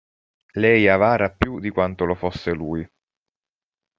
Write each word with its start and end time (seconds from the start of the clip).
Lei 0.53 0.85
è 0.85 0.87
avara 0.87 1.29
più 1.29 1.59
di 1.59 1.69
quanto 1.69 2.05
lo 2.05 2.15
fosse 2.15 2.53
lui. 2.53 2.89